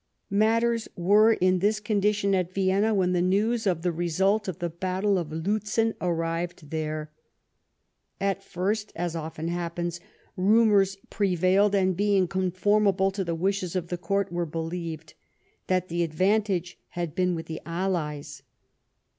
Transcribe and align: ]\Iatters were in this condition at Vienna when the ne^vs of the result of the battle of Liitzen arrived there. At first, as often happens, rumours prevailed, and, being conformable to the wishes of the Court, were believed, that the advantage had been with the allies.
]\Iatters 0.31 0.87
were 0.95 1.33
in 1.33 1.59
this 1.59 1.79
condition 1.79 2.33
at 2.33 2.51
Vienna 2.55 2.91
when 2.91 3.13
the 3.13 3.21
ne^vs 3.21 3.67
of 3.69 3.83
the 3.83 3.91
result 3.91 4.47
of 4.47 4.57
the 4.57 4.67
battle 4.67 5.19
of 5.19 5.29
Liitzen 5.29 5.93
arrived 6.01 6.71
there. 6.71 7.11
At 8.19 8.41
first, 8.43 8.91
as 8.95 9.15
often 9.15 9.47
happens, 9.47 9.99
rumours 10.35 10.95
prevailed, 11.11 11.75
and, 11.75 11.95
being 11.95 12.27
conformable 12.27 13.11
to 13.11 13.23
the 13.23 13.35
wishes 13.35 13.75
of 13.75 13.89
the 13.89 13.97
Court, 13.99 14.31
were 14.31 14.47
believed, 14.47 15.13
that 15.67 15.87
the 15.87 16.01
advantage 16.01 16.79
had 16.97 17.13
been 17.13 17.35
with 17.35 17.45
the 17.45 17.61
allies. 17.63 18.41